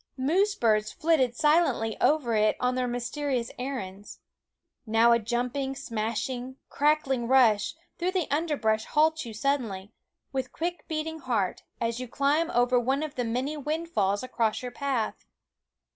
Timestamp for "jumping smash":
5.19-6.27